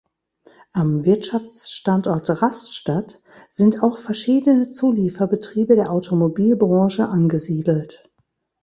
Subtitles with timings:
[0.71, 8.09] Am Wirtschaftsstandort Rastatt sind auch verschiedene Zulieferbetriebe der Automobilbranche angesiedelt.